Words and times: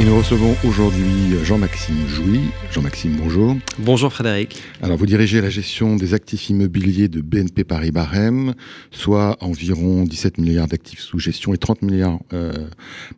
Et 0.00 0.04
nous 0.04 0.16
recevons 0.16 0.54
aujourd'hui 0.64 1.34
Jean-Maxime 1.42 2.06
Jouy. 2.06 2.38
Jean-Maxime, 2.70 3.16
bonjour. 3.16 3.56
Bonjour 3.80 4.12
Frédéric. 4.12 4.62
Alors, 4.80 4.96
vous 4.96 5.06
dirigez 5.06 5.40
la 5.40 5.50
gestion 5.50 5.96
des 5.96 6.14
actifs 6.14 6.50
immobiliers 6.50 7.08
de 7.08 7.20
BNP 7.20 7.64
Paris 7.64 7.90
Barème, 7.90 8.54
soit 8.92 9.36
environ 9.40 10.04
17 10.04 10.38
milliards 10.38 10.68
d'actifs 10.68 11.00
sous 11.00 11.18
gestion 11.18 11.52
et 11.52 11.58
30 11.58 11.82
milliards, 11.82 12.20
euh, 12.32 12.52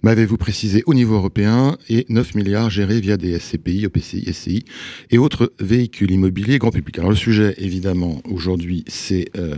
m'avez-vous 0.03 0.39
précisé, 0.39 0.83
au 0.87 0.95
niveau 0.95 1.17
européen 1.17 1.77
et 1.91 2.07
9 2.09 2.35
milliards 2.35 2.71
gérés 2.71 3.01
via 3.01 3.19
des 3.19 3.39
SCPI, 3.39 3.85
OPCI, 3.85 4.33
SCI 4.33 4.65
et 5.11 5.19
autres 5.19 5.53
véhicules 5.61 6.11
immobiliers 6.11 6.59
grand 6.59 6.71
public. 6.71 6.99
Alors, 6.99 7.11
le 7.11 7.17
sujet, 7.17 7.57
évidemment, 7.59 8.23
aujourd'hui, 8.25 8.85
c'est 8.87 9.27
euh, 9.37 9.57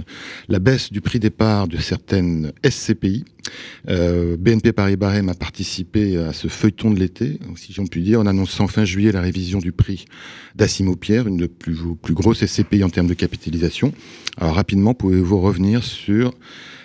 la 0.48 0.58
baisse 0.58 0.90
du 0.90 1.00
prix 1.00 1.20
départ 1.20 1.68
de 1.68 1.76
certaines 1.76 2.50
SCPI. 2.68 3.24
Euh, 3.88 4.36
BNP 4.36 4.72
Paris 4.72 4.96
Barème 4.96 5.28
a 5.28 5.34
participé 5.34 6.16
à 6.16 6.32
ce 6.32 6.48
feuilleton 6.48 6.90
de 6.90 6.98
l'été, 6.98 7.38
si 7.56 7.72
j'en 7.72 7.86
puis 7.86 8.02
dire, 8.02 8.20
en 8.20 8.26
annonçant 8.26 8.66
fin 8.66 8.84
juillet 8.84 9.12
la 9.12 9.20
révision 9.20 9.58
du 9.58 9.72
prix 9.72 10.04
d'Assimo 10.54 10.96
Pierre, 10.96 11.26
une 11.26 11.36
des 11.36 11.48
plus, 11.48 11.76
plus 12.00 12.14
grosses 12.14 12.44
SCPI 12.44 12.84
en 12.84 12.90
termes 12.90 13.08
de 13.08 13.14
capitalisation. 13.14 13.92
Alors 14.36 14.54
rapidement, 14.54 14.94
pouvez-vous 14.94 15.40
revenir 15.40 15.82
sur 15.84 16.32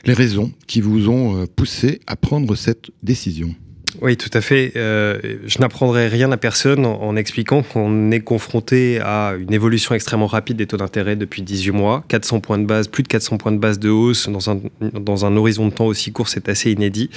les 0.05 0.13
raisons 0.13 0.51
qui 0.67 0.81
vous 0.81 1.09
ont 1.09 1.45
poussé 1.47 1.99
à 2.07 2.15
prendre 2.15 2.55
cette 2.55 2.91
décision? 3.03 3.53
Oui, 4.01 4.17
tout 4.17 4.29
à 4.33 4.41
fait. 4.41 4.73
Euh, 4.75 5.19
je 5.45 5.59
n'apprendrai 5.59 6.07
rien 6.07 6.31
à 6.31 6.37
personne 6.37 6.85
en, 6.85 7.15
expliquant 7.15 7.63
qu'on 7.63 8.11
est 8.11 8.19
confronté 8.19 8.99
à 8.99 9.33
une 9.39 9.53
évolution 9.53 9.95
extrêmement 9.95 10.27
rapide 10.27 10.57
des 10.57 10.67
taux 10.67 10.77
d'intérêt 10.77 11.15
depuis 11.15 11.41
18 11.41 11.71
mois. 11.71 12.03
400 12.09 12.41
points 12.41 12.59
de 12.59 12.65
base, 12.65 12.87
plus 12.87 13.03
de 13.03 13.07
400 13.07 13.37
points 13.37 13.51
de 13.51 13.57
base 13.57 13.79
de 13.79 13.89
hausse 13.89 14.29
dans 14.29 14.49
un, 14.49 14.59
dans 14.93 15.25
un 15.25 15.35
horizon 15.35 15.67
de 15.67 15.73
temps 15.73 15.85
aussi 15.85 16.11
court, 16.11 16.29
c'est 16.29 16.49
assez 16.49 16.71
inédit. 16.71 17.09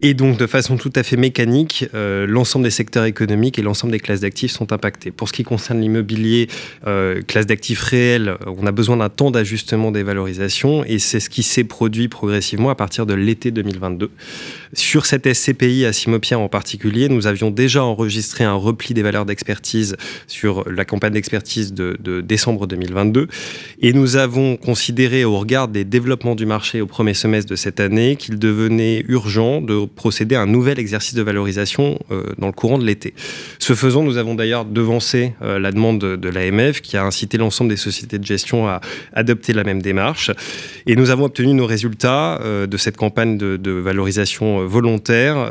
Et 0.00 0.14
donc, 0.14 0.38
de 0.38 0.46
façon 0.46 0.76
tout 0.76 0.92
à 0.94 1.02
fait 1.02 1.16
mécanique, 1.16 1.86
euh, 1.92 2.24
l'ensemble 2.24 2.62
des 2.62 2.70
secteurs 2.70 3.04
économiques 3.04 3.58
et 3.58 3.62
l'ensemble 3.62 3.90
des 3.90 3.98
classes 3.98 4.20
d'actifs 4.20 4.52
sont 4.52 4.72
impactés. 4.72 5.10
Pour 5.10 5.26
ce 5.26 5.32
qui 5.32 5.42
concerne 5.42 5.80
l'immobilier, 5.80 6.46
euh, 6.86 7.20
classe 7.22 7.46
d'actifs 7.46 7.80
réels, 7.80 8.36
on 8.46 8.64
a 8.64 8.70
besoin 8.70 8.96
d'un 8.96 9.08
temps 9.08 9.32
d'ajustement 9.32 9.90
des 9.90 10.04
valorisations 10.04 10.84
et 10.84 11.00
c'est 11.00 11.18
ce 11.18 11.28
qui 11.28 11.42
s'est 11.42 11.64
produit 11.64 12.06
progressivement 12.06 12.70
à 12.70 12.76
partir 12.76 13.06
de 13.06 13.14
l'été 13.14 13.50
2022. 13.50 14.10
Sur 14.72 15.04
cette 15.04 15.26
SCPI 15.32 15.84
à 15.84 15.92
Simopierre 15.92 16.40
en 16.40 16.48
particulier, 16.48 17.08
nous 17.08 17.26
avions 17.26 17.50
déjà 17.50 17.82
enregistré 17.82 18.44
un 18.44 18.54
repli 18.54 18.94
des 18.94 19.02
valeurs 19.02 19.26
d'expertise 19.26 19.96
sur 20.28 20.70
la 20.70 20.84
campagne 20.84 21.14
d'expertise 21.14 21.72
de, 21.72 21.96
de, 21.98 22.20
décembre 22.20 22.68
2022 22.68 23.26
et 23.80 23.92
nous 23.92 24.16
avons 24.16 24.56
considéré 24.56 25.24
au 25.24 25.38
regard 25.40 25.66
des 25.66 25.84
développements 25.84 26.36
du 26.36 26.46
marché 26.46 26.80
au 26.80 26.86
premier 26.86 27.14
semestre 27.14 27.50
de 27.50 27.56
cette 27.56 27.80
année 27.80 28.14
qu'il 28.14 28.38
devenait 28.38 29.04
urgent 29.08 29.60
de 29.60 29.87
procéder 29.88 30.34
à 30.34 30.42
un 30.42 30.46
nouvel 30.46 30.78
exercice 30.78 31.14
de 31.14 31.22
valorisation 31.22 31.98
euh, 32.10 32.32
dans 32.38 32.46
le 32.46 32.52
courant 32.52 32.78
de 32.78 32.84
l'été. 32.84 33.14
Ce 33.58 33.74
faisant, 33.74 34.02
nous 34.02 34.16
avons 34.16 34.34
d'ailleurs 34.34 34.64
devancé 34.64 35.34
euh, 35.42 35.58
la 35.58 35.72
demande 35.72 35.98
de, 35.98 36.28
l'AMF 36.28 36.80
qui 36.80 36.96
a 36.96 37.04
incité 37.04 37.38
l'ensemble 37.38 37.70
des 37.70 37.76
sociétés 37.76 38.18
de 38.18 38.24
gestion 38.24 38.68
à 38.68 38.80
adopter 39.12 39.52
la 39.52 39.64
même 39.64 39.82
démarche. 39.82 40.30
Et 40.86 40.96
nous 40.96 41.10
avons 41.10 41.24
obtenu 41.24 41.54
nos 41.54 41.66
résultats 41.66 42.40
euh, 42.42 42.66
de 42.66 42.76
cette 42.76 42.96
campagne 42.96 43.38
de, 43.38 43.70
valorisation 43.78 44.66
volontaire 44.66 45.50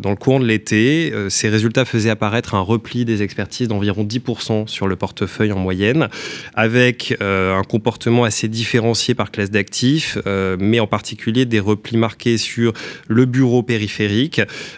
dans 0.00 0.10
le 0.10 0.16
courant 0.16 0.40
de 0.40 0.46
l'été. 0.46 1.12
ces 1.28 1.48
résultats 1.48 1.84
faisaient 1.84 2.10
apparaître 2.10 2.54
un 2.54 2.60
repli 2.60 3.04
des 3.04 3.22
expertises 3.22 3.68
d'environ 3.68 4.04
10% 4.04 4.66
sur 4.66 4.86
le 4.86 4.96
portefeuille 4.96 5.52
en 5.52 5.58
moyenne, 5.58 6.08
avec 6.54 7.16
un 7.20 7.62
comportement 7.68 8.24
assez 8.24 8.48
différencié 8.48 9.14
par 9.14 9.30
classe 9.30 9.50
d'actifs, 9.50 10.18
mais 10.58 10.80
en 10.80 10.86
particulier 10.86 11.44
des 11.44 11.60
replis 11.60 11.96
marqués 11.96 12.38
sur 12.38 12.72
le 13.08 13.24
bureau 13.26 13.62
périphérique. 13.62 13.75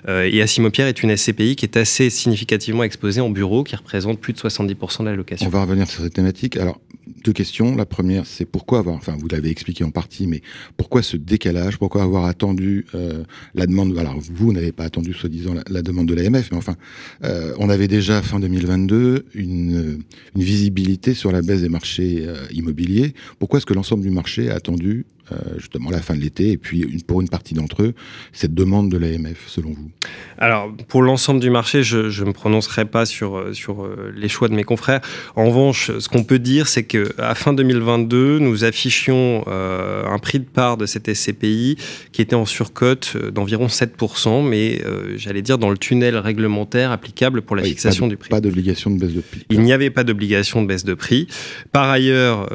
Euh, 0.08 0.28
et 0.30 0.42
Asimo-Pierre 0.42 0.86
est 0.86 1.02
une 1.02 1.16
SCPI 1.16 1.56
qui 1.56 1.64
est 1.64 1.76
assez 1.76 2.10
significativement 2.10 2.82
exposée 2.82 3.20
en 3.20 3.30
bureau, 3.30 3.64
qui 3.64 3.76
représente 3.76 4.20
plus 4.20 4.32
de 4.32 4.38
70% 4.38 5.00
de 5.00 5.04
la 5.04 5.16
location. 5.16 5.46
On 5.46 5.50
va 5.50 5.62
revenir 5.62 5.88
sur 5.88 6.02
cette 6.02 6.14
thématique. 6.14 6.56
Alors, 6.56 6.80
deux 7.24 7.32
questions. 7.32 7.74
La 7.74 7.86
première, 7.86 8.26
c'est 8.26 8.44
pourquoi 8.44 8.78
avoir, 8.78 8.96
enfin, 8.96 9.16
vous 9.18 9.28
l'avez 9.28 9.50
expliqué 9.50 9.82
en 9.82 9.90
partie, 9.90 10.26
mais 10.26 10.42
pourquoi 10.76 11.02
ce 11.02 11.16
décalage? 11.16 11.78
Pourquoi 11.78 12.02
avoir 12.02 12.26
attendu 12.26 12.86
euh, 12.94 13.24
la 13.54 13.66
demande 13.66 13.96
Alors, 13.98 14.18
vous 14.18 14.52
n'avez 14.52 14.72
pas 14.72 14.84
attendu, 14.84 15.12
soi-disant, 15.12 15.54
la, 15.68 15.82
demande 15.82 16.06
de 16.06 16.14
l'AMF, 16.14 16.50
mais 16.52 16.58
enfin, 16.58 16.76
euh, 17.24 17.54
on 17.58 17.70
avait 17.70 17.88
déjà, 17.88 18.22
fin 18.22 18.40
2022, 18.40 19.26
une, 19.34 20.02
une 20.36 20.42
visibilité 20.42 21.14
sur 21.14 21.32
la 21.32 21.42
baisse 21.42 21.62
des 21.62 21.68
marchés 21.68 22.26
immobiliers. 22.52 23.14
Pourquoi 23.38 23.58
est-ce 23.58 23.66
que 23.66 23.74
l'ensemble 23.74 24.02
du 24.02 24.10
marché 24.10 24.50
a 24.50 24.54
attendu 24.54 25.06
euh, 25.32 25.58
justement 25.58 25.90
la 25.90 26.00
fin 26.00 26.14
de 26.14 26.20
l'été, 26.20 26.52
et 26.52 26.56
puis 26.56 26.86
pour 27.06 27.20
une 27.20 27.28
partie 27.28 27.54
d'entre 27.54 27.82
eux, 27.82 27.94
cette 28.32 28.54
demande 28.54 28.90
de 28.90 28.96
l'AMF, 28.96 29.46
selon 29.46 29.70
vous? 29.70 29.90
Alors, 30.38 30.72
pour 30.88 31.02
l'ensemble 31.02 31.40
du 31.40 31.50
marché, 31.50 31.82
je 31.82 31.98
ne 31.98 32.28
me 32.28 32.32
prononcerai 32.32 32.86
pas 32.86 33.04
sur, 33.04 33.36
euh, 33.36 33.52
sur 33.52 33.84
euh, 33.84 34.12
les 34.16 34.28
choix 34.28 34.48
de 34.48 34.54
mes 34.54 34.64
confrères. 34.64 35.00
En 35.36 35.46
revanche, 35.46 35.90
ce 35.98 36.08
qu'on 36.08 36.24
peut 36.24 36.38
dire, 36.38 36.68
c'est 36.68 36.84
qu'à 36.84 37.34
fin 37.34 37.52
2022, 37.52 38.38
nous 38.38 38.64
affichions 38.64 39.44
un 39.48 40.18
prix 40.18 40.40
de 40.40 40.44
part 40.44 40.76
de 40.76 40.86
cette 40.86 41.12
SCPI 41.12 41.76
qui 42.12 42.22
était 42.22 42.34
en 42.34 42.46
surcote 42.46 43.16
d'environ 43.32 43.66
7%, 43.66 44.46
mais 44.46 44.82
j'allais 45.16 45.42
dire 45.42 45.58
dans 45.58 45.70
le 45.70 45.78
tunnel 45.78 46.16
réglementaire 46.16 46.90
applicable 46.92 47.42
pour 47.42 47.56
la 47.56 47.62
fixation 47.62 48.06
du 48.06 48.16
prix. 48.16 48.28
Pas 48.30 48.40
d'obligation 48.40 48.90
de 48.90 48.98
baisse 48.98 49.14
de 49.14 49.20
prix. 49.20 49.44
Il 49.50 49.60
n'y 49.60 49.72
avait 49.72 49.90
pas 49.90 50.04
d'obligation 50.04 50.62
de 50.62 50.66
baisse 50.66 50.84
de 50.84 50.94
prix. 50.94 51.26
Par 51.72 51.88
ailleurs, 51.88 52.48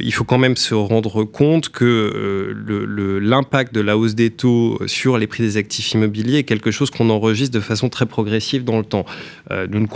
il 0.00 0.12
faut 0.12 0.24
quand 0.24 0.38
même 0.38 0.56
se 0.56 0.74
rendre 0.74 1.24
compte 1.24 1.68
que 1.68 2.11
l'impact 2.12 3.74
de 3.74 3.80
la 3.80 3.96
hausse 3.96 4.14
des 4.14 4.30
taux 4.30 4.78
sur 4.86 5.18
les 5.18 5.26
prix 5.26 5.42
des 5.42 5.56
actifs 5.56 5.92
immobiliers 5.92 6.38
est 6.38 6.44
quelque 6.44 6.70
chose 6.70 6.90
qu'on 6.90 7.10
enregistre 7.10 7.54
de 7.54 7.60
façon 7.60 7.88
très 7.88 8.06
progressive 8.06 8.64
dans 8.64 8.78
le 8.78 8.84
temps. 8.84 9.04
Euh, 9.50 9.66
nous, 9.70 9.80
ne 9.80 9.86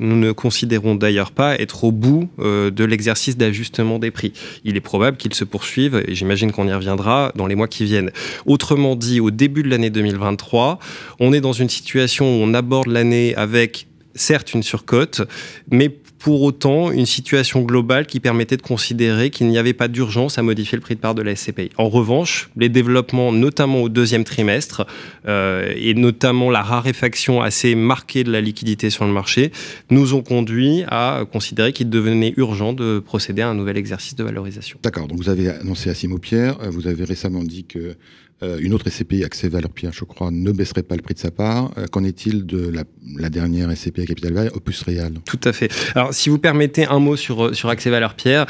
nous, 0.00 0.16
ne 0.16 0.32
considérons 0.32 0.94
d'ailleurs 0.94 1.32
pas 1.32 1.58
être 1.58 1.84
au 1.84 1.92
bout 1.92 2.28
euh, 2.38 2.70
de 2.70 2.84
l'exercice 2.84 3.36
d'ajustement 3.36 3.98
des 3.98 4.10
prix. 4.10 4.32
Il 4.64 4.76
est 4.76 4.80
probable 4.80 5.16
qu'il 5.16 5.34
se 5.34 5.44
poursuive, 5.44 6.02
et 6.06 6.14
j'imagine 6.14 6.52
qu'on 6.52 6.68
y 6.68 6.72
reviendra 6.72 7.32
dans 7.34 7.46
les 7.46 7.54
mois 7.54 7.68
qui 7.68 7.84
viennent. 7.84 8.10
Autrement 8.46 8.96
dit, 8.96 9.20
au 9.20 9.30
début 9.30 9.62
de 9.62 9.68
l'année 9.68 9.90
2023, 9.90 10.78
on 11.20 11.32
est 11.32 11.40
dans 11.40 11.52
une 11.52 11.68
situation 11.68 12.26
où 12.26 12.42
on 12.42 12.54
aborde 12.54 12.88
l'année 12.88 13.34
avec 13.36 13.86
certes 14.14 14.54
une 14.54 14.62
surcote, 14.62 15.22
mais 15.70 15.96
pour 16.18 16.42
autant 16.42 16.90
une 16.90 17.06
situation 17.06 17.62
globale 17.62 18.06
qui 18.06 18.20
permettait 18.20 18.56
de 18.56 18.62
considérer 18.62 19.30
qu'il 19.30 19.48
n'y 19.48 19.58
avait 19.58 19.72
pas 19.72 19.88
d'urgence 19.88 20.38
à 20.38 20.42
modifier 20.42 20.76
le 20.76 20.82
prix 20.82 20.94
de 20.94 21.00
part 21.00 21.14
de 21.14 21.22
la 21.22 21.34
SCPI. 21.34 21.70
En 21.78 21.88
revanche, 21.88 22.50
les 22.56 22.68
développements, 22.68 23.32
notamment 23.32 23.82
au 23.82 23.88
deuxième 23.88 24.24
trimestre, 24.24 24.86
euh, 25.26 25.72
et 25.76 25.94
notamment 25.94 26.50
la 26.50 26.62
raréfaction 26.62 27.40
assez 27.40 27.74
marquée 27.74 28.24
de 28.24 28.32
la 28.32 28.40
liquidité 28.40 28.90
sur 28.90 29.04
le 29.04 29.12
marché, 29.12 29.52
nous 29.90 30.14
ont 30.14 30.22
conduit 30.22 30.84
à 30.88 31.24
considérer 31.30 31.72
qu'il 31.72 31.90
devenait 31.90 32.34
urgent 32.36 32.72
de 32.72 32.98
procéder 32.98 33.42
à 33.42 33.48
un 33.48 33.54
nouvel 33.54 33.76
exercice 33.76 34.14
de 34.14 34.24
valorisation. 34.24 34.78
D'accord, 34.82 35.06
donc 35.06 35.18
vous 35.18 35.28
avez 35.28 35.48
annoncé 35.50 35.90
à 35.90 35.94
Simo 35.94 36.18
Pierre, 36.18 36.56
euh, 36.62 36.70
vous 36.70 36.86
avez 36.86 37.04
récemment 37.04 37.42
dit 37.42 37.64
que 37.64 37.96
euh, 38.42 38.58
une 38.60 38.72
autre 38.72 38.88
SCPI, 38.88 39.24
Accès 39.24 39.48
Valeur 39.48 39.70
Pierre, 39.70 39.92
je 39.92 40.04
crois, 40.04 40.30
ne 40.30 40.52
baisserait 40.52 40.84
pas 40.84 40.94
le 40.94 41.02
prix 41.02 41.14
de 41.14 41.18
sa 41.18 41.32
part. 41.32 41.72
Euh, 41.76 41.86
qu'en 41.86 42.04
est-il 42.04 42.46
de 42.46 42.70
la, 42.70 43.30
dernière 43.30 43.76
SCPI 43.76 44.02
à 44.02 44.06
Capital 44.06 44.32
Valley, 44.32 44.50
Opus 44.54 44.82
Real 44.82 45.14
Tout 45.24 45.40
à 45.42 45.52
fait. 45.52 45.70
Alors, 45.96 46.07
si 46.12 46.28
vous 46.28 46.38
permettez 46.38 46.86
un 46.86 46.98
mot 46.98 47.16
sur, 47.16 47.46
euh, 47.46 47.52
sur 47.52 47.68
Accès 47.68 47.90
Valeur 47.90 48.14
Pierre, 48.14 48.46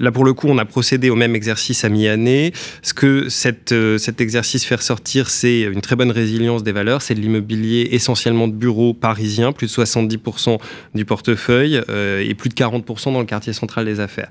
là 0.00 0.12
pour 0.12 0.24
le 0.24 0.32
coup, 0.32 0.48
on 0.48 0.58
a 0.58 0.64
procédé 0.64 1.10
au 1.10 1.16
même 1.16 1.34
exercice 1.34 1.84
à 1.84 1.88
mi-année. 1.88 2.52
Ce 2.82 2.94
que 2.94 3.28
cette, 3.28 3.74
cet 3.98 4.20
exercice 4.20 4.64
fait 4.64 4.76
ressortir, 4.76 5.30
c'est 5.30 5.60
une 5.60 5.80
très 5.80 5.96
bonne 5.96 6.10
résilience 6.10 6.62
des 6.62 6.72
valeurs. 6.72 7.02
C'est 7.02 7.14
de 7.14 7.20
l'immobilier 7.20 7.88
essentiellement 7.92 8.48
de 8.48 8.52
bureaux 8.52 8.94
parisiens, 8.94 9.52
plus 9.52 9.66
de 9.66 9.72
70% 9.72 10.58
du 10.94 11.04
portefeuille 11.04 11.80
et 11.88 12.34
plus 12.34 12.48
de 12.48 12.54
40% 12.54 13.12
dans 13.12 13.20
le 13.20 13.26
quartier 13.26 13.52
central 13.52 13.84
des 13.84 14.00
affaires. 14.00 14.30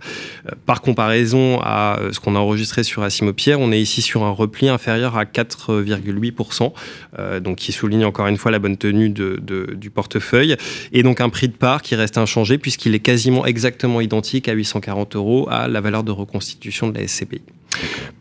par 0.66 0.82
comparaison 0.82 1.60
à 1.62 2.00
ce 2.12 2.20
qu'on 2.20 2.36
a 2.36 2.40
enregistré 2.40 2.84
sur 2.84 3.04
Assimo 3.04 3.34
Pierre, 3.34 3.60
on 3.60 3.72
est 3.72 3.82
ici 3.82 4.02
sur 4.02 4.24
un 4.24 4.32
repli 4.32 4.70
inférieur 4.70 5.18
à 5.18 5.26
4,8%, 5.26 6.74
euh, 7.20 7.40
donc 7.40 7.58
qui 7.58 7.72
souligne 7.72 8.06
encore 8.06 8.28
une 8.28 8.38
fois 8.38 8.52
la 8.52 8.60
bonne 8.60 8.78
tenue 8.78 9.10
du 9.10 9.90
portefeuille, 9.90 10.56
et 10.94 11.04
donc 11.04 11.22
un 11.22 11.30
prix 11.30 11.48
de 11.48 11.54
part 11.54 11.82
qui 11.82 11.96
reste 11.96 12.18
inchangé 12.28 12.58
puisqu'il 12.58 12.94
est 12.94 13.00
quasiment 13.00 13.46
exactement 13.46 14.02
identique 14.02 14.50
à 14.50 14.52
840 14.52 15.16
euros 15.16 15.48
à 15.50 15.68
la 15.70 15.80
valeur 15.80 16.04
de 16.04 16.12
reconstitution 16.12 16.90
de 16.90 17.00
la 17.00 17.08
SCPI. 17.08 17.42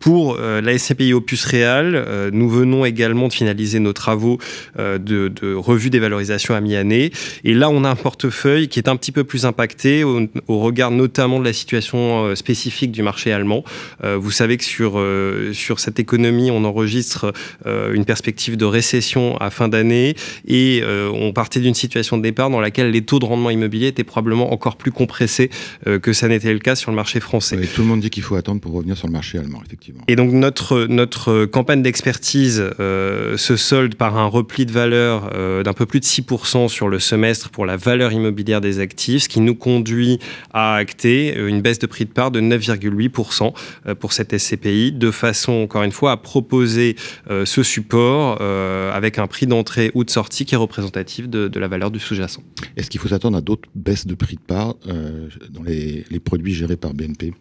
Pour 0.06 0.36
la 0.38 0.78
SCPI 0.78 1.14
Opus 1.14 1.44
Réal, 1.44 2.30
nous 2.32 2.48
venons 2.48 2.84
également 2.84 3.26
de 3.26 3.32
finaliser 3.32 3.80
nos 3.80 3.92
travaux 3.92 4.38
de, 4.78 5.54
revue 5.56 5.90
des 5.90 5.98
valorisations 5.98 6.54
à 6.54 6.60
mi-année. 6.60 7.10
Et 7.42 7.54
là, 7.54 7.70
on 7.70 7.82
a 7.82 7.90
un 7.90 7.96
portefeuille 7.96 8.68
qui 8.68 8.78
est 8.78 8.88
un 8.88 8.94
petit 8.94 9.10
peu 9.10 9.24
plus 9.24 9.46
impacté 9.46 10.04
au, 10.04 10.28
regard 10.48 10.92
notamment 10.92 11.40
de 11.40 11.44
la 11.44 11.52
situation 11.52 12.36
spécifique 12.36 12.92
du 12.92 13.02
marché 13.02 13.32
allemand. 13.32 13.64
vous 14.04 14.30
savez 14.30 14.56
que 14.56 14.64
sur, 14.64 15.04
sur 15.52 15.80
cette 15.80 15.98
économie, 15.98 16.52
on 16.52 16.64
enregistre 16.64 17.32
une 17.66 18.04
perspective 18.04 18.56
de 18.56 18.64
récession 18.64 19.36
à 19.38 19.50
fin 19.50 19.66
d'année 19.66 20.14
et 20.46 20.84
on 20.86 21.32
partait 21.32 21.58
d'une 21.58 21.74
situation 21.74 22.16
de 22.16 22.22
départ 22.22 22.48
dans 22.48 22.60
laquelle 22.60 22.92
les 22.92 23.02
taux 23.02 23.18
de 23.18 23.24
rendement 23.24 23.50
immobilier 23.50 23.88
étaient 23.88 24.04
probablement 24.04 24.52
encore 24.52 24.76
plus 24.76 24.92
compressés 24.92 25.50
euh, 25.86 25.98
que 25.98 26.12
ça 26.12 26.28
n'était 26.28 26.52
le 26.52 26.58
cas 26.58 26.74
sur 26.74 26.90
le 26.90 26.96
marché 26.96 27.20
français. 27.20 27.58
tout 27.74 27.82
le 27.82 27.88
monde 27.88 28.00
dit 28.00 28.10
qu'il 28.10 28.22
faut 28.22 28.36
attendre 28.36 28.60
pour 28.60 28.72
revenir 28.72 28.96
sur 28.96 29.06
le 29.06 29.12
marché 29.12 29.38
allemand, 29.38 29.60
effectivement. 29.64 29.95
Et 30.08 30.16
donc 30.16 30.32
notre, 30.32 30.86
notre 30.86 31.44
campagne 31.46 31.82
d'expertise 31.82 32.62
euh, 32.80 33.36
se 33.36 33.56
solde 33.56 33.94
par 33.94 34.16
un 34.18 34.26
repli 34.26 34.66
de 34.66 34.72
valeur 34.72 35.30
euh, 35.34 35.62
d'un 35.62 35.72
peu 35.72 35.86
plus 35.86 36.00
de 36.00 36.04
6% 36.04 36.68
sur 36.68 36.88
le 36.88 36.98
semestre 36.98 37.50
pour 37.50 37.66
la 37.66 37.76
valeur 37.76 38.12
immobilière 38.12 38.60
des 38.60 38.80
actifs, 38.80 39.24
ce 39.24 39.28
qui 39.28 39.40
nous 39.40 39.54
conduit 39.54 40.18
à 40.52 40.74
acter 40.74 41.36
une 41.36 41.60
baisse 41.60 41.78
de 41.78 41.86
prix 41.86 42.04
de 42.04 42.10
part 42.10 42.30
de 42.30 42.40
9,8% 42.40 43.52
pour 43.98 44.12
cette 44.12 44.36
SCPI, 44.36 44.92
de 44.92 45.10
façon, 45.10 45.52
encore 45.52 45.82
une 45.82 45.92
fois, 45.92 46.12
à 46.12 46.16
proposer 46.16 46.96
ce 47.28 47.62
support 47.62 48.40
avec 48.40 49.18
un 49.18 49.26
prix 49.26 49.46
d'entrée 49.46 49.90
ou 49.94 50.04
de 50.04 50.10
sortie 50.10 50.44
qui 50.44 50.54
est 50.54 50.58
représentatif 50.58 51.28
de, 51.28 51.48
de 51.48 51.60
la 51.60 51.68
valeur 51.68 51.90
du 51.90 51.98
sous-jacent. 51.98 52.42
Est-ce 52.76 52.90
qu'il 52.90 53.00
faut 53.00 53.08
s'attendre 53.08 53.36
à 53.36 53.40
d'autres 53.40 53.68
baisses 53.74 54.06
de 54.06 54.14
prix 54.14 54.36
de 54.36 54.40
part 54.40 54.74
euh, 54.86 55.28
dans 55.50 55.62
les, 55.62 56.04
produits 56.24 56.54
gérés 56.54 56.76
par 56.76 56.94
BNP, 56.94 57.32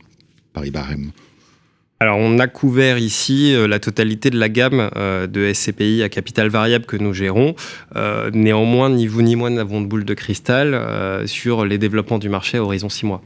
par 0.53 0.65
Ibarem? 0.65 1.11
Alors, 2.01 2.17
on 2.17 2.39
a 2.39 2.47
couvert 2.47 2.97
ici 2.97 3.55
euh, 3.55 3.69
la 3.69 3.79
totalité 3.79 4.29
de 4.29 4.37
la 4.37 4.49
gamme 4.49 4.89
euh, 4.97 5.27
de 5.27 5.53
SCPI 5.53 6.03
à 6.03 6.09
capital 6.09 6.49
variable 6.49 6.85
que 6.85 6.97
nous 6.97 7.13
gérons. 7.13 7.55
néanmoins, 8.33 8.89
ni 8.89 9.07
vous 9.07 9.21
ni 9.21 9.37
moi 9.37 9.49
n'avons 9.49 9.79
de 9.79 9.87
boule 9.87 10.03
de 10.03 10.13
cristal 10.13 10.77
sur 11.25 11.65
les 11.65 11.77
développements 11.77 12.19
du 12.19 12.27
marché 12.27 12.57
à 12.57 12.63
horizon 12.63 12.89
6 12.89 13.05
mois. 13.05 13.21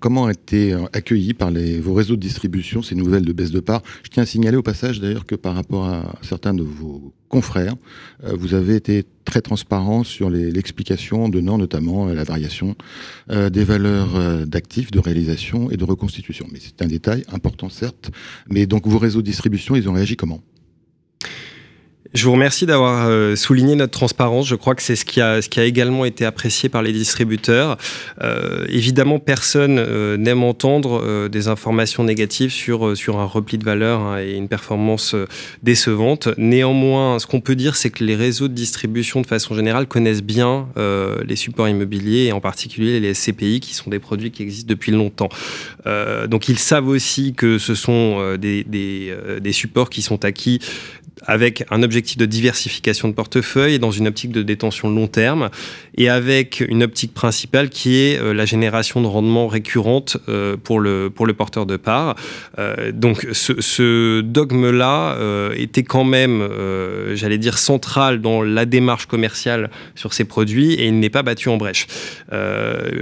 Comment 0.00 0.24
ont 0.24 0.28
été 0.30 0.74
accueillis 0.92 1.34
par 1.34 1.50
vos 1.80 1.94
réseaux 1.94 2.16
de 2.16 2.20
distribution 2.20 2.82
ces 2.82 2.94
nouvelles 2.94 3.24
de 3.24 3.32
baisse 3.32 3.50
de 3.50 3.60
part? 3.60 3.82
Je 4.02 4.10
tiens 4.10 4.22
à 4.22 4.26
signaler 4.26 4.56
au 4.56 4.62
passage 4.62 5.00
d'ailleurs 5.00 5.26
que 5.26 5.34
par 5.34 5.54
rapport 5.54 5.84
à 5.86 6.14
certains 6.22 6.54
de 6.54 6.62
vos 6.62 7.12
confrères, 7.32 7.74
euh, 8.24 8.36
vous 8.38 8.52
avez 8.54 8.76
été 8.76 9.04
très 9.24 9.40
transparent 9.40 10.04
sur 10.04 10.28
l'explication 10.28 11.30
donnant 11.30 11.56
notamment 11.56 12.08
euh, 12.08 12.14
la 12.14 12.24
variation 12.24 12.76
euh, 13.30 13.48
des 13.48 13.64
valeurs 13.64 14.46
d'actifs, 14.46 14.90
de 14.90 15.00
réalisation 15.00 15.70
et 15.70 15.76
de 15.76 15.84
reconstitution. 15.84 16.46
Mais 16.52 16.58
c'est 16.60 16.82
un 16.82 16.86
détail 16.86 17.24
important 17.32 17.70
certes. 17.70 18.10
Mais 18.48 18.66
donc 18.66 18.86
vos 18.86 18.98
réseaux 18.98 19.22
de 19.22 19.26
distribution, 19.26 19.74
ils 19.74 19.88
ont 19.88 19.94
réagi 19.94 20.16
comment? 20.16 20.42
Je 22.14 22.26
vous 22.26 22.32
remercie 22.32 22.66
d'avoir 22.66 23.08
euh, 23.08 23.36
souligné 23.36 23.74
notre 23.74 23.92
transparence. 23.92 24.46
Je 24.46 24.54
crois 24.54 24.74
que 24.74 24.82
c'est 24.82 24.96
ce 24.96 25.04
qui 25.04 25.20
a, 25.20 25.40
également 25.64 26.04
été 26.04 26.26
apprécié 26.26 26.68
par 26.68 26.82
les 26.82 26.92
distributeurs. 26.92 27.78
Euh, 28.22 28.66
évidemment, 28.68 29.18
personne 29.18 29.78
euh, 29.78 30.18
n'aime 30.18 30.42
entendre 30.42 31.28
des 31.28 31.48
informations 31.48 32.04
négatives 32.04 32.50
sur, 32.50 32.84
un 32.84 33.24
repli 33.24 33.56
de 33.56 33.64
valeur 33.64 34.00
hein, 34.00 34.20
et 34.20 34.32
une 34.32 34.48
performance 34.48 35.16
décevante. 35.62 36.28
Néanmoins, 36.36 37.18
ce 37.18 37.26
qu'on 37.26 37.40
peut 37.40 37.56
dire, 37.56 37.76
c'est 37.76 37.90
que 37.90 38.04
les 38.04 38.16
réseaux 38.16 38.48
de 38.48 38.54
distribution, 38.54 39.22
de 39.22 39.26
façon 39.26 39.54
générale, 39.54 39.86
connaissent 39.86 40.22
bien 40.22 40.68
les 41.26 41.36
supports 41.36 41.68
immobiliers 41.68 42.26
et 42.26 42.32
en 42.32 42.40
particulier 42.40 43.00
les 43.00 43.14
SCPI, 43.14 43.60
qui 43.60 43.74
sont 43.74 43.90
des 43.90 43.98
produits 43.98 44.30
qui 44.30 44.42
existent 44.42 44.68
depuis 44.68 44.92
longtemps. 44.92 45.28
donc, 46.28 46.48
ils 46.48 46.58
savent 46.58 46.88
aussi 46.88 47.34
que 47.34 47.58
ce 47.58 47.74
sont 47.74 48.36
des 48.38 49.52
supports 49.52 49.90
qui 49.90 50.02
sont 50.02 50.24
acquis 50.24 50.60
avec 51.26 51.64
un 51.70 51.82
objectif 51.82 52.01
de 52.02 52.26
diversification 52.26 53.08
de 53.08 53.14
portefeuille 53.14 53.78
dans 53.78 53.90
une 53.90 54.08
optique 54.08 54.32
de 54.32 54.42
détention 54.42 54.90
long 54.90 55.06
terme, 55.06 55.50
et 55.96 56.08
avec 56.08 56.60
une 56.60 56.82
optique 56.82 57.14
principale 57.14 57.68
qui 57.68 57.96
est 57.98 58.18
euh, 58.18 58.32
la 58.32 58.44
génération 58.44 59.00
de 59.00 59.06
rendement 59.06 59.46
récurrente 59.46 60.16
euh, 60.28 60.56
pour 60.62 60.80
le, 60.80 61.10
pour 61.14 61.26
le 61.26 61.34
porteur 61.34 61.66
de 61.66 61.76
part. 61.76 62.16
Euh, 62.58 62.92
donc 62.92 63.26
ce, 63.32 64.20
dogme-là 64.20 65.18
était 65.56 65.82
quand 65.82 66.04
même, 66.04 66.48
j'allais 67.14 67.38
dire, 67.38 67.58
central 67.58 68.20
dans 68.20 68.42
la 68.42 68.64
démarche 68.64 69.06
commerciale 69.06 69.70
sur 69.94 70.12
ces 70.12 70.24
produits 70.24 70.74
et 70.74 70.86
il 70.86 70.98
n'est 70.98 71.10
pas 71.10 71.22
battu 71.22 71.48
en 71.48 71.56
brèche. 71.56 71.86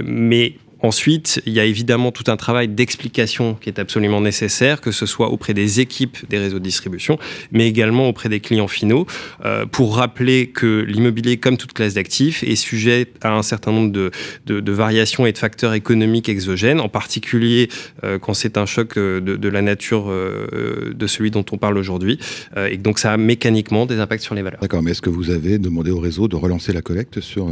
mais 0.03 0.55
Ensuite, 0.83 1.41
il 1.45 1.53
y 1.53 1.59
a 1.59 1.65
évidemment 1.65 2.11
tout 2.11 2.23
un 2.27 2.37
travail 2.37 2.67
d'explication 2.67 3.55
qui 3.55 3.69
est 3.69 3.79
absolument 3.79 4.21
nécessaire, 4.21 4.81
que 4.81 4.91
ce 4.91 5.05
soit 5.05 5.29
auprès 5.29 5.53
des 5.53 5.79
équipes 5.79 6.17
des 6.29 6.39
réseaux 6.39 6.59
de 6.59 6.63
distribution, 6.63 7.19
mais 7.51 7.67
également 7.67 8.09
auprès 8.09 8.29
des 8.29 8.39
clients 8.39 8.67
finaux, 8.67 9.05
euh, 9.45 9.65
pour 9.65 9.95
rappeler 9.97 10.47
que 10.47 10.83
l'immobilier, 10.87 11.37
comme 11.37 11.57
toute 11.57 11.73
classe 11.73 11.93
d'actifs, 11.93 12.43
est 12.43 12.55
sujet 12.55 13.07
à 13.21 13.33
un 13.33 13.43
certain 13.43 13.71
nombre 13.71 13.91
de, 13.91 14.11
de, 14.45 14.71
variations 14.71 15.25
et 15.25 15.31
de 15.31 15.37
facteurs 15.37 15.73
économiques 15.73 16.29
exogènes, 16.29 16.79
en 16.79 16.89
particulier 16.89 17.69
euh, 18.03 18.17
quand 18.17 18.33
c'est 18.33 18.57
un 18.57 18.65
choc 18.65 18.97
euh, 18.97 19.19
de, 19.19 19.35
de 19.35 19.49
la 19.49 19.61
nature 19.61 20.11
de 20.11 21.07
celui 21.07 21.31
dont 21.31 21.45
on 21.51 21.57
parle 21.57 21.77
aujourd'hui, 21.77 22.19
et 22.57 22.77
donc 22.77 22.99
ça 22.99 23.13
a 23.13 23.17
mécaniquement 23.17 23.85
des 23.85 23.99
impacts 23.99 24.23
sur 24.23 24.35
les 24.35 24.41
valeurs. 24.41 24.59
D'accord, 24.61 24.81
mais 24.81 24.91
est-ce 24.91 25.01
que 25.01 25.09
vous 25.09 25.29
avez 25.29 25.57
demandé 25.57 25.91
au 25.91 25.99
réseau 25.99 26.27
de 26.27 26.35
relancer 26.35 26.73
la 26.73 26.81
collecte 26.81 27.19
sur 27.19 27.49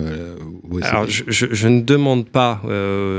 Alors, 0.81 1.07
je, 1.07 1.23
je, 1.27 1.47
je, 1.51 1.67
ne 1.67 1.81
demande 1.81 2.27
pas 2.27 2.61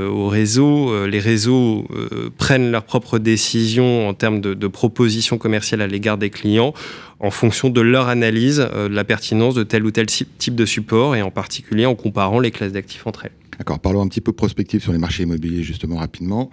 au 0.07 0.27
réseau. 0.27 0.91
Euh, 0.91 1.07
les 1.07 1.19
réseaux 1.19 1.85
euh, 1.91 2.29
prennent 2.37 2.71
leurs 2.71 2.83
propres 2.83 3.19
décisions 3.19 4.07
en 4.07 4.13
termes 4.13 4.41
de, 4.41 4.67
propositions 4.67 5.37
commerciales 5.37 5.81
à 5.81 5.87
l'égard 5.87 6.17
des 6.17 6.29
clients 6.29 6.73
en 7.19 7.29
fonction 7.29 7.69
de 7.69 7.81
leur 7.81 8.07
analyse 8.07 8.57
de 8.57 8.87
la 8.87 9.03
pertinence 9.03 9.53
de 9.53 9.63
tel 9.63 9.85
ou 9.85 9.91
tel 9.91 10.07
type 10.07 10.55
de 10.55 10.65
support 10.65 11.15
et 11.15 11.21
en 11.21 11.29
particulier 11.29 11.85
en 11.85 11.93
comparant 11.93 12.39
les 12.39 12.51
classes 12.51 12.71
d'actifs 12.71 13.05
entre 13.05 13.25
elles. 13.25 13.31
D'accord, 13.57 13.79
parlons 13.79 14.01
un 14.01 14.07
petit 14.07 14.21
peu 14.21 14.31
prospective 14.31 14.81
sur 14.81 14.91
les 14.91 14.97
marchés 14.97 15.23
immobiliers 15.23 15.61
justement 15.61 15.97
rapidement. 15.97 16.49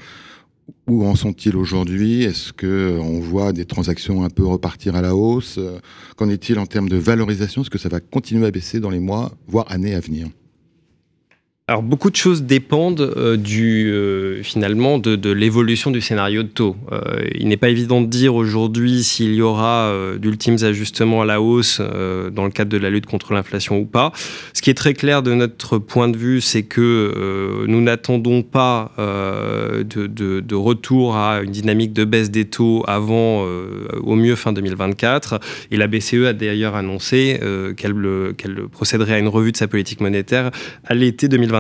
Où 0.87 1.07
en 1.07 1.15
sont-ils 1.15 1.57
aujourd'hui? 1.57 2.25
Est-ce 2.25 2.53
qu'on 2.53 3.21
voit 3.21 3.53
des 3.53 3.65
transactions 3.65 4.25
un 4.25 4.31
peu 4.31 4.45
repartir 4.45 4.97
à 4.97 5.01
la 5.01 5.15
hausse? 5.15 5.59
Qu'en 6.17 6.29
est-il 6.29 6.59
en 6.59 6.67
termes 6.67 6.89
de 6.89 6.97
valorisation? 6.97 7.63
Est-ce 7.63 7.71
que 7.71 7.79
ça 7.79 7.89
va 7.89 8.01
continuer 8.01 8.47
à 8.47 8.51
baisser 8.51 8.81
dans 8.81 8.91
les 8.91 9.01
mois, 9.01 9.33
voire 9.47 9.71
années 9.71 9.95
à 9.95 10.01
venir? 10.01 10.29
Alors 11.69 11.83
beaucoup 11.83 12.09
de 12.09 12.17
choses 12.17 12.45
dépendent 12.45 13.13
euh, 13.19 13.37
du 13.37 13.93
euh, 13.93 14.43
finalement 14.43 14.99
de, 14.99 15.31
l'évolution 15.31 15.91
du 15.91 16.01
scénario 16.01 16.43
de 16.43 16.49
taux. 16.49 16.77
Euh, 16.93 17.01
il 17.35 17.47
n'est 17.49 17.59
pas 17.59 17.69
évident 17.69 18.01
de 18.01 18.07
dire 18.07 18.35
aujourd'hui 18.35 19.03
s'il 19.03 19.35
y 19.35 19.43
aura 19.43 19.93
d'ultimes 20.19 20.57
ajustements 20.63 21.21
à 21.21 21.27
la 21.27 21.43
hausse 21.43 21.81
dans 22.33 22.45
le 22.45 22.51
cadre 22.51 22.71
de 22.71 22.79
la 22.79 22.89
lutte 22.89 23.05
contre 23.05 23.35
l'inflation 23.35 23.79
ou 23.79 23.85
pas. 23.85 24.13
Ce 24.55 24.63
qui 24.63 24.71
est 24.71 24.75
très 24.75 24.95
clair 24.95 25.23
de 25.23 25.35
notre 25.35 25.77
point 25.77 26.09
de 26.09 26.17
vue, 26.17 26.41
c'est 26.41 26.63
que 26.63 27.65
nous 27.67 27.81
n'attendons 27.83 28.43
pas 28.43 28.93
de, 28.97 30.55
retour 30.55 31.17
à 31.17 31.43
une 31.43 31.51
dynamique 31.51 31.93
de 31.93 32.05
baisse 32.05 32.31
des 32.31 32.47
taux 32.47 32.83
avant 32.87 33.45
au 34.03 34.15
mieux 34.15 34.37
fin 34.37 34.53
2024. 34.53 35.41
Et 35.71 35.77
la 35.77 35.87
BCE 35.87 36.25
a 36.27 36.33
d'ailleurs 36.33 36.75
annoncé 36.75 37.39
qu'elle 37.77 38.69
procéderait 38.73 39.15
à 39.15 39.19
une 39.19 39.29
revue 39.29 39.53
de 39.53 39.57
sa 39.59 39.69
politique 39.69 40.01
monétaire 40.01 40.51
à 40.87 40.95
l'été 40.95 41.29
2024. 41.29 41.58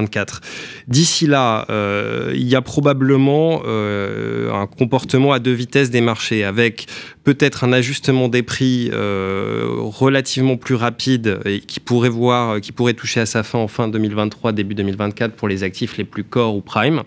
D'ici 0.87 1.27
là, 1.27 1.67
euh, 1.71 2.33
il 2.35 2.49
y 2.49 2.55
a 2.55 2.63
probablement 2.63 3.63
euh, 3.67 4.53
un 4.53 4.67
comportement 4.67 5.33
à 5.33 5.39
deux 5.39 5.53
vitesses 5.53 5.91
des 5.91 6.01
marchés, 6.01 6.45
avec 6.45 6.87
peut-être 7.25 7.65
un 7.65 7.73
ajustement 7.73 8.29
des 8.29 8.43
prix 8.43 8.91
euh, 8.93 9.67
relativement 9.79 10.57
plus 10.57 10.75
rapide 10.75 11.41
qui 11.67 11.81
pourrait 11.81 12.09
voir, 12.09 12.61
qui 12.61 12.73
pourrait 12.73 12.95
toucher 12.95 13.21
à 13.21 13.27
sa 13.27 13.43
fin 13.43 13.59
en 13.59 13.69
fin 13.69 13.89
2023, 13.89 14.53
début 14.53 14.75
2024 14.75 15.35
pour 15.35 15.49
les 15.49 15.63
actifs 15.63 15.99
les 15.99 16.05
plus 16.05 16.25
core 16.25 16.55
ou 16.55 16.63
prime 16.63 17.03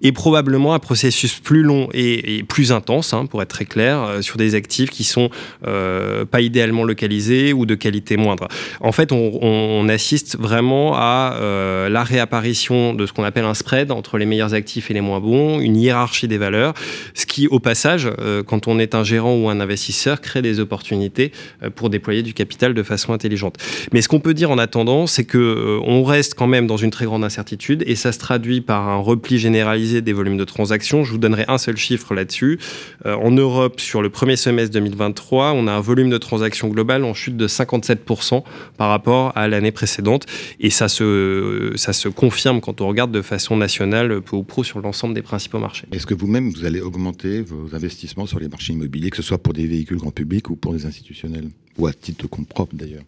et 0.00 0.10
probablement 0.10 0.74
un 0.74 0.78
processus 0.78 1.38
plus 1.38 1.62
long 1.62 1.88
et, 1.92 2.44
plus 2.48 2.72
intense, 2.72 3.12
hein, 3.12 3.26
pour 3.26 3.40
être 3.40 3.50
très 3.50 3.66
clair, 3.66 4.18
sur 4.20 4.36
des 4.36 4.56
actifs 4.56 4.90
qui 4.90 5.04
sont 5.04 5.30
pas 5.62 6.40
idéalement 6.40 6.82
localisés 6.82 7.52
ou 7.52 7.66
de 7.66 7.74
qualité 7.74 8.16
moindre. 8.16 8.48
En 8.80 8.92
fait, 8.92 9.12
on, 9.12 9.88
assiste 9.88 10.38
vraiment 10.38 10.94
à 10.94 11.34
euh, 11.34 11.88
la 11.88 12.02
réapparition 12.12 12.94
de 12.94 13.06
ce 13.06 13.12
qu'on 13.12 13.24
appelle 13.24 13.44
un 13.44 13.54
spread 13.54 13.90
entre 13.90 14.18
les 14.18 14.26
meilleurs 14.26 14.54
actifs 14.54 14.90
et 14.90 14.94
les 14.94 15.00
moins 15.00 15.20
bons, 15.20 15.60
une 15.60 15.76
hiérarchie 15.76 16.28
des 16.28 16.38
valeurs, 16.38 16.74
ce 17.14 17.26
qui, 17.26 17.48
au 17.48 17.58
passage, 17.58 18.08
quand 18.46 18.68
on 18.68 18.78
est 18.78 18.94
un 18.94 19.04
gérant 19.04 19.34
ou 19.34 19.48
un 19.48 19.60
investisseur, 19.60 20.20
crée 20.20 20.42
des 20.42 20.60
opportunités 20.60 21.32
pour 21.74 21.90
déployer 21.90 22.22
du 22.22 22.34
capital 22.34 22.74
de 22.74 22.82
façon 22.82 23.12
intelligente. 23.12 23.56
Mais 23.92 24.02
ce 24.02 24.08
qu'on 24.08 24.20
peut 24.20 24.34
dire 24.34 24.50
en 24.50 24.58
attendant, 24.58 25.06
c'est 25.06 25.24
que 25.24 25.78
on 25.84 26.04
reste 26.04 26.34
quand 26.34 26.46
même 26.46 26.66
dans 26.66 26.76
une 26.76 26.90
très 26.90 27.04
grande 27.04 27.24
incertitude 27.24 27.82
et 27.86 27.96
ça 27.96 28.12
se 28.12 28.18
traduit 28.18 28.60
par 28.60 28.88
un 28.88 28.96
repli 28.96 29.38
généralisé 29.38 30.00
des 30.02 30.12
volumes 30.12 30.36
de 30.36 30.44
transactions. 30.44 31.04
Je 31.04 31.12
vous 31.12 31.18
donnerai 31.18 31.44
un 31.48 31.58
seul 31.58 31.76
chiffre 31.76 32.14
là-dessus. 32.14 32.58
Euh, 33.06 33.14
en 33.14 33.30
Europe, 33.30 33.80
sur 33.80 34.02
le 34.02 34.10
premier 34.10 34.36
semestre 34.36 34.72
2023, 34.74 35.52
on 35.52 35.66
a 35.66 35.72
un 35.72 35.80
volume 35.80 36.10
de 36.10 36.18
transactions 36.18 36.68
global 36.68 37.04
en 37.04 37.14
chute 37.14 37.36
de 37.36 37.48
57% 37.48 38.42
par 38.76 38.88
rapport 38.88 39.32
à 39.36 39.48
l'année 39.48 39.72
précédente. 39.72 40.26
Et 40.60 40.70
ça 40.70 40.88
se, 40.88 41.72
ça 41.76 41.92
se 41.92 42.01
confirme 42.08 42.60
quand 42.60 42.80
on 42.80 42.88
regarde 42.88 43.12
de 43.12 43.22
façon 43.22 43.56
nationale, 43.56 44.20
peu 44.20 44.36
ou 44.36 44.42
pro, 44.42 44.64
sur 44.64 44.80
l'ensemble 44.80 45.14
des 45.14 45.22
principaux 45.22 45.58
marchés. 45.58 45.86
Est-ce 45.92 46.06
que 46.06 46.14
vous-même, 46.14 46.50
vous 46.50 46.64
allez 46.64 46.80
augmenter 46.80 47.42
vos 47.42 47.74
investissements 47.74 48.26
sur 48.26 48.38
les 48.38 48.48
marchés 48.48 48.72
immobiliers, 48.72 49.10
que 49.10 49.16
ce 49.16 49.22
soit 49.22 49.38
pour 49.38 49.52
des 49.52 49.66
véhicules 49.66 49.98
grand 49.98 50.10
public 50.10 50.50
ou 50.50 50.56
pour 50.56 50.72
des 50.72 50.86
institutionnels? 50.86 51.48
Ou 51.78 51.86
à 51.86 51.92
titre 51.92 52.22
de 52.22 52.28
compte 52.28 52.48
propre 52.48 52.74
d'ailleurs? 52.76 53.04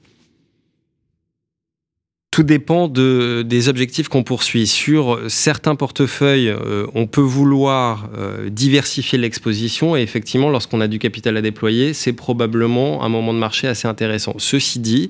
Tout 2.34 2.42
dépend 2.42 2.88
de, 2.88 3.42
des 3.46 3.68
objectifs 3.68 4.08
qu'on 4.08 4.24
poursuit. 4.24 4.66
Sur 4.66 5.20
certains 5.28 5.76
portefeuilles, 5.76 6.48
euh, 6.48 6.84
on 6.92 7.06
peut 7.06 7.20
vouloir 7.20 8.10
euh, 8.18 8.50
diversifier 8.50 9.18
l'exposition 9.18 9.96
et 9.96 10.00
effectivement, 10.00 10.50
lorsqu'on 10.50 10.80
a 10.80 10.88
du 10.88 10.98
capital 10.98 11.36
à 11.36 11.42
déployer, 11.42 11.94
c'est 11.94 12.12
probablement 12.12 13.04
un 13.04 13.08
moment 13.08 13.32
de 13.32 13.38
marché 13.38 13.68
assez 13.68 13.86
intéressant. 13.86 14.34
Ceci 14.38 14.80
dit, 14.80 15.06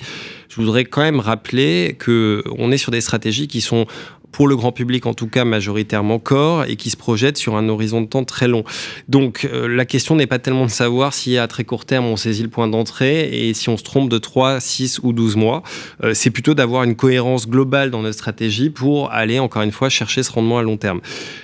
je 0.51 0.57
voudrais 0.57 0.85
quand 0.85 1.01
même 1.01 1.19
rappeler 1.19 1.97
que 1.99 2.45
on 2.59 2.71
est 2.71 2.77
sur 2.77 2.93
des 2.93 3.01
stratégies 3.01 3.49
qui 3.49 3.63
sont 3.63 3.87
pour 4.35 4.49
le 4.49 4.57
grand 4.57 4.73
public 4.73 5.07
en 5.07 5.15
tout 5.15 5.29
cas 5.29 5.45
majoritairement 5.45 6.19
corps 6.19 6.65
et 6.65 6.75
qui 6.75 6.91
se 6.91 6.97
projette 6.97 7.39
sur 7.39 7.55
un 7.55 7.69
horizon 7.69 8.01
de 8.01 8.07
temps 8.07 8.25
très 8.25 8.49
long. 8.49 8.65
Donc 9.09 9.45
euh, 9.45 9.69
la 9.69 9.85
question 9.85 10.17
n'est 10.17 10.27
pas 10.27 10.41
tellement 10.41 10.67
de 10.67 10.71
savoir 10.73 11.15
si 11.15 11.39
à 11.39 11.47
très 11.47 11.63
court 11.63 11.85
terme 11.85 12.07
on 12.07 12.17
saisit 12.17 12.43
le 12.43 12.49
point 12.49 12.67
d'entrée 12.67 13.49
et 13.49 13.55
si 13.55 13.69
on 13.69 13.77
se 13.77 13.85
trompe 13.85 14.11
de 14.11 14.19
3, 14.19 14.59
6 14.59 14.99
ou 15.05 15.13
12 15.13 15.37
mois. 15.37 15.63
Euh, 16.03 16.15
c'est 16.15 16.31
plutôt 16.31 16.55
d'avoir 16.55 16.83
une 16.83 16.97
cohérence 16.97 17.49
globale 17.49 17.93
dans 17.93 18.03
notre 18.03 18.17
stratégie 18.17 18.71
pour 18.71 19.13
aller 19.13 19.39
encore 19.39 19.63
une 19.63 19.71
fois 19.71 19.89
chercher 19.89 20.25
ce 20.25 20.33
rendement 20.33 20.59
à 20.59 20.63
long 20.63 20.79
terme. 20.79 21.01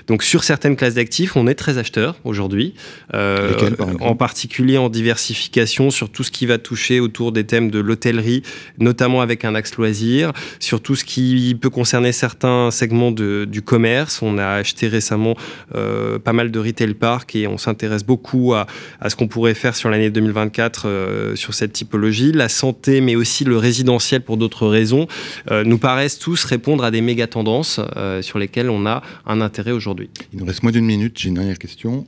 Donc 0.09 0.25
sur 0.25 0.43
certaines 0.43 0.75
classes 0.75 0.95
d'actifs, 0.95 1.37
on 1.37 1.47
est 1.47 1.55
très 1.55 1.79
acheteur 1.79 2.17
aujourd'hui, 2.25 2.75
euh, 3.15 3.71
en 4.01 4.17
particulier 4.17 4.79
en 4.79 4.89
diversification 4.89 5.93
sur 5.93 6.11
tout 6.11 6.25
ce 6.25 6.33
qui 6.33 6.45
va 6.45 6.59
toucher 6.59 6.99
autour 6.99 7.31
des 7.31 7.45
thèmes 7.45 7.71
de 7.71 7.79
l'hôtellerie, 7.79 8.43
notamment 8.79 9.21
avec 9.21 9.45
un 9.45 9.55
axe 9.55 9.77
loisir, 9.77 10.33
sur 10.59 10.81
tout 10.81 10.97
ce 10.97 11.05
qui 11.05 11.57
peut 11.61 11.71
concerner 11.71 12.11
certains 12.11 12.73
segment 12.81 13.13
du 13.13 13.63
commerce. 13.63 14.23
On 14.23 14.39
a 14.39 14.47
acheté 14.47 14.89
récemment 14.89 15.35
euh, 15.75 16.19
pas 16.19 16.33
mal 16.33 16.51
de 16.51 16.59
retail 16.59 16.95
park 16.95 17.37
et 17.37 17.47
on 17.47 17.59
s'intéresse 17.59 18.05
beaucoup 18.05 18.55
à, 18.55 18.67
ce 19.07 19.17
qu'on 19.17 19.29
pourrait 19.29 19.55
faire 19.55 19.77
sur 19.77 19.91
l'année 19.91 20.11
2024 20.11 20.83
euh, 20.87 21.37
sur 21.37 21.53
cette 21.53 21.73
typologie. 21.73 22.33
La 22.33 22.49
santé, 22.49 23.03
mais 23.03 23.17
aussi 23.17 23.45
le 23.45 23.59
résidentiel 23.59 24.23
pour 24.23 24.39
d'autres 24.39 24.67
raisons, 24.67 25.07
euh, 25.51 25.63
nous 25.65 25.79
paraissent 25.79 26.19
tous 26.19 26.45
répondre 26.45 26.85
à 26.85 26.91
des 26.91 27.03
méga 27.03 27.27
tendances 27.27 27.81
sur 28.23 28.39
lesquelles 28.39 28.71
on 28.71 28.87
a 28.87 29.03
un 29.27 29.41
intérêt 29.41 29.73
aujourd'hui. 29.73 30.09
Il 30.33 30.39
nous 30.39 30.47
reste 30.47 30.63
moins 30.63 30.73
d'une 30.73 30.87
minute. 30.87 31.19
J'ai 31.19 31.29
une 31.29 31.35
dernière 31.35 31.59
question. 31.59 32.07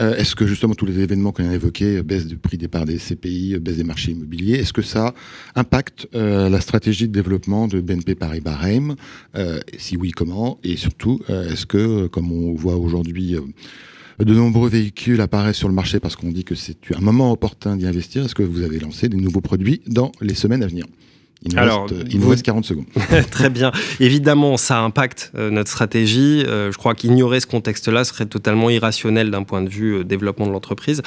Euh, 0.00 0.16
est-ce 0.16 0.34
que 0.34 0.46
justement 0.46 0.74
tous 0.74 0.86
les 0.86 1.00
événements 1.00 1.32
qu'on 1.32 1.48
a 1.48 1.54
évoqués, 1.54 1.98
euh, 1.98 2.02
baisse 2.02 2.26
du 2.26 2.36
prix 2.36 2.56
des 2.56 2.68
parts 2.68 2.84
des 2.84 2.98
CPI, 2.98 3.54
euh, 3.54 3.58
baisse 3.58 3.76
des 3.76 3.84
marchés 3.84 4.12
immobiliers, 4.12 4.54
est-ce 4.54 4.72
que 4.72 4.82
ça 4.82 5.14
impacte 5.54 6.08
la 6.12 6.60
stratégie 6.60 7.08
de 7.08 7.12
développement 7.12 7.68
de 7.68 7.80
BNP 7.80 8.14
Paribas 8.14 8.56
REM 8.56 8.94
Si 9.78 9.96
oui, 9.96 10.10
comment 10.10 10.58
Et 10.62 10.76
surtout, 10.76 11.20
est-ce 11.28 11.66
que, 11.66 12.06
comme 12.06 12.32
on 12.32 12.54
voit 12.54 12.76
aujourd'hui, 12.76 13.36
de 14.18 14.34
nombreux 14.34 14.68
véhicules 14.68 15.20
apparaissent 15.20 15.56
sur 15.56 15.68
le 15.68 15.74
marché 15.74 16.00
parce 16.00 16.16
qu'on 16.16 16.30
dit 16.30 16.44
que 16.44 16.54
c'est 16.54 16.76
un 16.94 17.00
moment 17.00 17.32
opportun 17.32 17.76
d'y 17.76 17.86
investir. 17.86 18.24
Est-ce 18.24 18.34
que 18.34 18.42
vous 18.42 18.62
avez 18.62 18.78
lancé 18.78 19.08
des 19.08 19.16
nouveaux 19.16 19.40
produits 19.40 19.82
dans 19.86 20.12
les 20.20 20.34
semaines 20.34 20.62
à 20.62 20.66
venir? 20.66 20.86
Il 21.44 21.54
nous, 21.54 21.58
Alors, 21.58 21.88
reste, 21.88 22.06
il 22.10 22.20
nous 22.20 22.28
reste 22.28 22.44
40 22.44 22.64
secondes. 22.64 22.84
Très 23.30 23.50
bien. 23.50 23.72
Évidemment, 23.98 24.56
ça 24.56 24.80
impacte 24.80 25.32
euh, 25.34 25.50
notre 25.50 25.70
stratégie. 25.70 26.44
Euh, 26.46 26.70
je 26.70 26.78
crois 26.78 26.94
qu'ignorer 26.94 27.40
ce 27.40 27.46
contexte-là 27.46 28.04
serait 28.04 28.26
totalement 28.26 28.70
irrationnel 28.70 29.30
d'un 29.30 29.42
point 29.42 29.62
de 29.62 29.68
vue 29.68 29.96
euh, 29.96 30.04
développement 30.04 30.46
de 30.46 30.52
l'entreprise. 30.52 31.02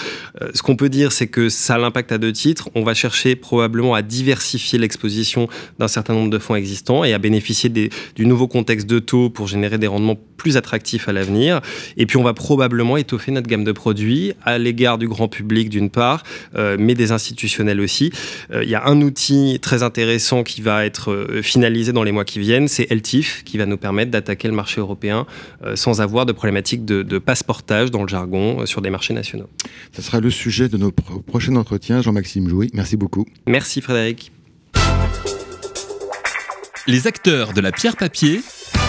ce 0.54 0.62
qu'on 0.62 0.76
peut 0.76 0.90
dire, 0.90 1.12
c'est 1.12 1.28
que 1.28 1.48
ça 1.48 1.78
l'impact 1.78 2.12
à 2.12 2.18
deux 2.18 2.34
titres. 2.34 2.70
On 2.76 2.84
va 2.84 2.94
chercher 2.94 3.36
probablement 3.36 3.94
à 3.94 4.02
diversifier 4.02 4.78
l'exposition 4.78 5.48
d'un 5.80 5.88
certain 5.88 6.14
nombre 6.14 6.30
de 6.30 6.40
fonds 6.40 6.56
existants 6.56 7.04
et 7.04 7.14
à 7.14 7.18
bénéficier 7.18 7.70
des, 7.70 7.90
du 8.16 8.26
nouveau 8.26 8.48
contexte 8.48 8.88
de 8.88 9.00
taux 9.00 9.30
pour 9.30 9.48
générer 9.48 9.78
des 9.78 9.88
rendements 9.88 10.18
plus 10.38 10.58
attractifs 10.58 11.08
à 11.08 11.14
l'avenir. 11.14 11.62
Et 11.98 12.06
puis, 12.06 12.18
on 12.18 12.24
va 12.24 12.34
probablement 12.34 12.98
étoffer 12.98 13.32
notre 13.32 13.48
gamme 13.48 13.64
de 13.64 13.72
produits 13.72 14.34
à 14.44 14.58
l'égard 14.58 14.98
du 14.98 15.08
grand 15.08 15.28
public 15.28 15.70
d'une 15.70 15.90
part, 15.90 16.24
mais 16.56 16.94
des 16.94 17.12
institutionnels 17.12 17.80
aussi. 17.80 18.12
Il 18.54 18.70
y 18.70 18.76
a 18.76 18.86
un 18.86 19.02
outil 19.02 19.60
très 19.62 19.84
intéressant 19.84 20.44
qui 20.44 20.62
va 20.62 20.86
être 20.86 21.12
euh, 21.12 21.42
finalisé 21.42 21.92
dans 21.94 22.04
les 22.04 22.12
mois 22.12 22.26
qui 22.26 22.40
viennent, 22.40 22.68
c'est 22.68 22.92
LTIF 22.92 23.44
qui 23.44 23.58
va 23.58 23.66
nous 23.66 23.78
permettre 23.78 24.12
d'attaquer 24.12 24.48
le 24.48 24.54
marché 24.54 24.82
européen 24.82 25.26
euh, 25.64 25.76
sans 25.76 26.02
avoir 26.02 26.26
de 26.26 26.32
problématique 26.32 26.86
de, 26.86 27.04
de 27.04 27.18
passeportage 27.18 27.92
dans 27.92 28.02
le 28.02 28.08
jargon 28.08 28.62
euh, 28.62 28.66
sur 28.66 28.82
des 28.82 28.90
marchés 28.90 29.14
nationaux. 29.14 29.50
Ce 29.96 30.02
sera 30.02 30.20
le 30.20 30.30
sujet 30.30 30.70
de 30.70 30.78
nos 30.78 30.92
prochains 30.92 31.56
entretiens. 31.56 32.02
Jean-Maxime 32.02 32.50
Jouy, 32.50 32.70
merci 32.74 32.98
beaucoup. 32.98 33.26
Merci 33.48 33.82
Frédéric. 33.82 34.32
Les 36.88 37.08
acteurs 37.08 37.54
de 37.54 37.62
la 37.62 37.72
pierre 37.72 37.98
papier, 37.98 38.42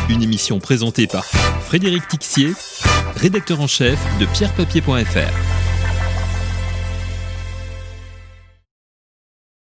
une 0.09 0.23
émission 0.23 0.59
présentée 0.61 1.07
par 1.07 1.25
Frédéric 1.25 2.07
Tixier, 2.09 2.53
rédacteur 3.17 3.61
en 3.61 3.67
chef 3.67 3.99
de 4.19 4.27
pierrepapier.fr. 4.27 5.46